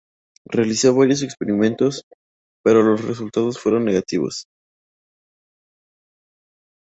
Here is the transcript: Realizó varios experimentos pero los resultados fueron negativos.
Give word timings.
Realizó 0.47 0.95
varios 0.95 1.21
experimentos 1.21 2.03
pero 2.63 2.81
los 2.81 3.05
resultados 3.05 3.59
fueron 3.59 3.85
negativos. 3.85 4.47